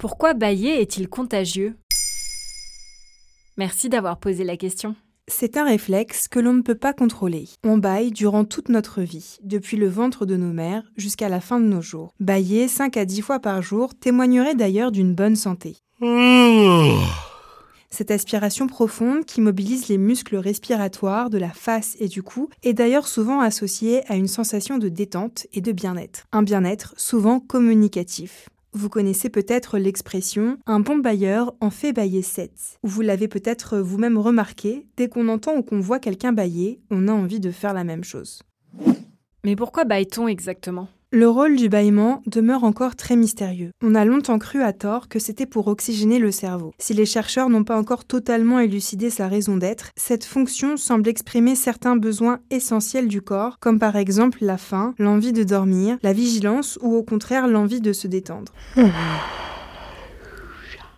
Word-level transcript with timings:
Pourquoi 0.00 0.32
bailler 0.32 0.80
est-il 0.80 1.10
contagieux? 1.10 1.76
Merci 3.58 3.90
d'avoir 3.90 4.18
posé 4.18 4.44
la 4.44 4.56
question. 4.56 4.96
C'est 5.28 5.58
un 5.58 5.64
réflexe 5.66 6.26
que 6.26 6.40
l'on 6.40 6.54
ne 6.54 6.62
peut 6.62 6.74
pas 6.74 6.94
contrôler. 6.94 7.50
On 7.64 7.76
baille 7.76 8.10
durant 8.10 8.46
toute 8.46 8.70
notre 8.70 9.02
vie, 9.02 9.36
depuis 9.42 9.76
le 9.76 9.88
ventre 9.90 10.24
de 10.24 10.38
nos 10.38 10.54
mères 10.54 10.90
jusqu'à 10.96 11.28
la 11.28 11.42
fin 11.42 11.60
de 11.60 11.66
nos 11.66 11.82
jours. 11.82 12.14
Bailler 12.18 12.66
5 12.66 12.96
à 12.96 13.04
10 13.04 13.20
fois 13.20 13.40
par 13.40 13.60
jour 13.60 13.94
témoignerait 13.94 14.54
d'ailleurs 14.54 14.90
d'une 14.90 15.14
bonne 15.14 15.36
santé. 15.36 15.76
Cette 17.90 18.10
aspiration 18.10 18.68
profonde 18.68 19.26
qui 19.26 19.42
mobilise 19.42 19.88
les 19.88 19.98
muscles 19.98 20.36
respiratoires 20.36 21.28
de 21.28 21.36
la 21.36 21.50
face 21.50 21.98
et 22.00 22.08
du 22.08 22.22
cou 22.22 22.48
est 22.62 22.72
d'ailleurs 22.72 23.06
souvent 23.06 23.40
associée 23.40 24.10
à 24.10 24.16
une 24.16 24.28
sensation 24.28 24.78
de 24.78 24.88
détente 24.88 25.46
et 25.52 25.60
de 25.60 25.72
bien-être. 25.72 26.24
Un 26.32 26.42
bien-être 26.42 26.94
souvent 26.96 27.38
communicatif. 27.38 28.48
Vous 28.72 28.88
connaissez 28.88 29.30
peut-être 29.30 29.78
l'expression 29.78 30.56
un 30.66 30.78
bon 30.78 30.98
bailleur 30.98 31.54
en 31.60 31.70
fait 31.70 31.92
bailler 31.92 32.22
sept. 32.22 32.78
Vous 32.84 33.00
l'avez 33.00 33.26
peut-être 33.26 33.78
vous-même 33.78 34.16
remarqué, 34.16 34.86
dès 34.96 35.08
qu'on 35.08 35.28
entend 35.28 35.56
ou 35.56 35.62
qu'on 35.62 35.80
voit 35.80 35.98
quelqu'un 35.98 36.32
bailler, 36.32 36.80
on 36.88 37.08
a 37.08 37.12
envie 37.12 37.40
de 37.40 37.50
faire 37.50 37.74
la 37.74 37.82
même 37.82 38.04
chose. 38.04 38.44
Mais 39.44 39.56
pourquoi 39.56 39.84
baille-t-on 39.84 40.28
exactement? 40.28 40.88
Le 41.12 41.28
rôle 41.28 41.56
du 41.56 41.68
bâillement 41.68 42.22
demeure 42.26 42.62
encore 42.62 42.94
très 42.94 43.16
mystérieux. 43.16 43.72
On 43.82 43.96
a 43.96 44.04
longtemps 44.04 44.38
cru 44.38 44.62
à 44.62 44.72
tort 44.72 45.08
que 45.08 45.18
c'était 45.18 45.46
pour 45.46 45.66
oxygéner 45.66 46.20
le 46.20 46.30
cerveau. 46.30 46.72
Si 46.78 46.94
les 46.94 47.04
chercheurs 47.04 47.50
n'ont 47.50 47.64
pas 47.64 47.76
encore 47.76 48.04
totalement 48.04 48.60
élucidé 48.60 49.10
sa 49.10 49.26
raison 49.26 49.56
d'être, 49.56 49.90
cette 49.96 50.24
fonction 50.24 50.76
semble 50.76 51.08
exprimer 51.08 51.56
certains 51.56 51.96
besoins 51.96 52.38
essentiels 52.50 53.08
du 53.08 53.22
corps, 53.22 53.58
comme 53.58 53.80
par 53.80 53.96
exemple 53.96 54.38
la 54.42 54.56
faim, 54.56 54.94
l'envie 54.98 55.32
de 55.32 55.42
dormir, 55.42 55.98
la 56.04 56.12
vigilance 56.12 56.78
ou 56.80 56.94
au 56.94 57.02
contraire 57.02 57.48
l'envie 57.48 57.80
de 57.80 57.92
se 57.92 58.06
détendre. 58.06 58.52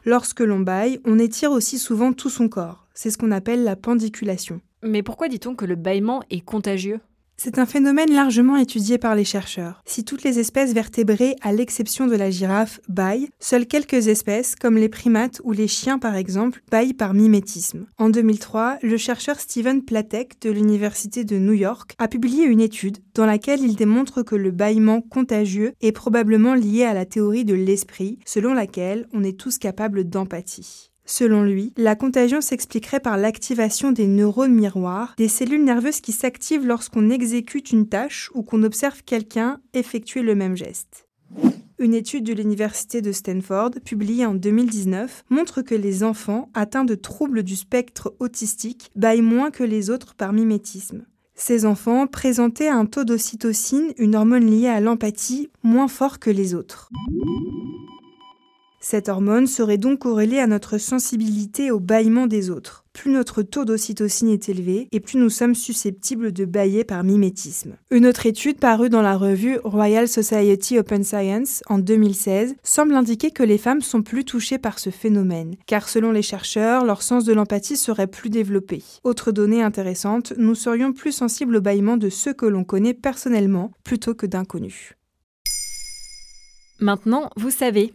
Lorsque 0.05 0.41
l'on 0.41 0.61
baille, 0.61 1.01
on 1.07 1.19
étire 1.19 1.53
aussi 1.53 1.79
souvent 1.79 2.13
tout 2.13 2.29
son 2.29 2.49
corps. 2.49 2.87
C'est 2.93 3.11
ce 3.11 3.17
qu'on 3.17 3.31
appelle 3.31 3.65
la 3.65 3.77
pendiculation. 3.77 4.61
Mais 4.83 5.03
pourquoi 5.03 5.29
dit-on 5.29 5.55
que 5.55 5.65
le 5.65 5.77
bâillement 5.77 6.23
est 6.29 6.45
contagieux? 6.45 7.01
C'est 7.37 7.59
un 7.59 7.67
phénomène 7.67 8.13
largement 8.13 8.57
étudié 8.57 8.99
par 8.99 9.15
les 9.15 9.25
chercheurs. 9.25 9.83
Si 9.85 10.05
toutes 10.05 10.23
les 10.23 10.39
espèces 10.39 10.73
vertébrées, 10.73 11.37
à 11.43 11.53
l'exception 11.53 12.07
de 12.07 12.15
la 12.15 12.31
girafe, 12.31 12.81
baillent, 12.89 13.29
seules 13.41 13.67
quelques 13.67 14.09
espèces, 14.09 14.55
comme 14.55 14.77
les 14.77 14.89
primates 14.89 15.41
ou 15.45 15.53
les 15.53 15.69
chiens 15.69 15.99
par 15.99 16.15
exemple, 16.15 16.63
baillent 16.71 16.95
par 16.95 17.15
mimétisme. 17.15 17.87
En 17.99 18.11
2003, 18.11 18.79
le 18.83 18.97
chercheur 18.97 19.41
Steven 19.41 19.83
Platek 19.83 20.41
de 20.41 20.51
l'Université 20.51 21.25
de 21.25 21.39
New 21.39 21.53
York 21.53 21.95
a 21.99 22.09
publié 22.09 22.45
une 22.45 22.61
étude 22.61 22.99
dans 23.15 23.27
laquelle 23.27 23.61
il 23.61 23.77
démontre 23.77 24.23
que 24.23 24.37
le 24.37 24.51
bâillement 24.51 25.01
contagieux 25.01 25.73
est 25.81 25.93
probablement 25.93 26.55
lié 26.55 26.85
à 26.85 26.95
la 26.95 27.07
théorie 27.07 27.45
de 27.45 27.55
l'esprit, 27.55 28.19
selon 28.25 28.55
laquelle 28.55 29.09
on 29.13 29.25
est 29.25 29.39
tous 29.39 29.59
capables 29.59 30.05
d'empathie. 30.05 30.92
Selon 31.05 31.43
lui, 31.43 31.73
la 31.77 31.97
contagion 31.97 32.41
s'expliquerait 32.41 33.01
par 33.01 33.17
l'activation 33.17 33.93
des 33.93 34.07
neurones 34.07 34.55
miroirs, 34.55 35.15
des 35.19 35.29
cellules 35.29 35.65
nerveuses 35.65 36.01
qui 36.01 36.13
s'activent 36.13 36.67
lorsqu'on 36.67 37.11
exécute 37.11 37.73
une 37.73 37.89
tâche 37.89 38.31
ou 38.35 38.43
qu'on 38.43 38.63
observe 38.63 39.03
quelqu'un 39.03 39.61
effectuer 39.75 40.23
le 40.23 40.35
même 40.35 40.57
geste. 40.57 41.09
Une 41.79 41.95
étude 41.95 42.25
de 42.25 42.33
l'Université 42.33 43.03
de 43.03 43.11
Stanford, 43.11 43.73
publiée 43.85 44.25
en 44.25 44.35
2019, 44.35 45.25
montre 45.31 45.63
que 45.63 45.75
les 45.75 46.05
enfants 46.05 46.49
atteints 46.55 46.85
de 46.85 46.95
troubles 46.95 47.43
du 47.43 47.57
spectre 47.57 48.15
autistique 48.21 48.91
baillent 48.95 49.23
moins 49.23 49.51
que 49.51 49.65
les 49.65 49.91
autres 49.91 50.15
par 50.15 50.33
mimétisme. 50.33 51.05
Ces 51.35 51.67
enfants 51.67 52.07
présentaient 52.07 52.69
un 52.69 52.87
taux 52.87 53.05
d'ocytocine, 53.05 53.93
une 53.97 54.15
hormone 54.15 54.49
liée 54.49 54.69
à 54.69 54.81
l'empathie, 54.81 55.51
moins 55.65 55.89
fort 55.89 56.21
que 56.21 56.31
les 56.31 56.55
autres. 56.55 56.89
Cette 58.85 59.09
hormone 59.09 59.47
serait 59.47 59.79
donc 59.79 60.01
corrélée 60.01 60.41
à 60.41 60.49
notre 60.49 60.77
sensibilité 60.77 61.71
au 61.71 61.79
bâillement 61.79 62.27
des 62.27 62.51
autres. 62.51 62.85
Plus 62.93 63.13
notre 63.13 63.43
taux 63.43 63.65
d'ocytocine 63.65 64.29
est 64.29 64.49
élevé 64.49 64.89
et 64.91 64.99
plus 64.99 65.19
nous 65.19 65.31
sommes 65.31 65.55
susceptibles 65.55 66.33
de 66.33 66.45
bailler 66.45 66.83
par 66.83 67.05
mimétisme. 67.05 67.77
Une 67.93 68.07
autre 68.07 68.27
étude 68.27 68.59
parue 68.59 68.91
dans 68.91 69.01
la 69.01 69.17
revue 69.17 69.61
Royal 69.63 70.09
Society 70.09 70.81
Open 70.81 71.05
Science 71.05 71.63
en 71.69 71.79
2016 71.79 72.57
semble 72.65 72.95
indiquer 72.95 73.31
que 73.31 73.45
les 73.45 73.57
femmes 73.57 73.83
sont 73.83 74.03
plus 74.03 74.25
touchées 74.25 74.59
par 74.59 74.81
ce 74.81 74.91
phénomène, 74.91 75.55
car 75.67 75.89
selon 75.89 76.11
les 76.11 76.23
chercheurs, 76.23 76.85
leur 76.85 77.03
sens 77.03 77.25
de 77.25 77.33
l'empathie 77.33 77.77
serait 77.77 78.09
plus 78.09 78.31
développé. 78.31 78.83
Autre 79.05 79.31
donnée 79.31 79.63
intéressante, 79.63 80.33
nous 80.37 80.57
serions 80.57 80.93
plus 80.93 81.13
sensibles 81.13 81.55
au 81.55 81.61
bâillement 81.61 81.97
de 81.97 82.09
ceux 82.09 82.35
que 82.35 82.47
l'on 82.47 82.65
connaît 82.65 82.95
personnellement 82.95 83.71
plutôt 83.85 84.15
que 84.15 84.27
d'inconnus. 84.27 84.95
Maintenant, 86.81 87.31
vous 87.37 87.51
savez, 87.51 87.95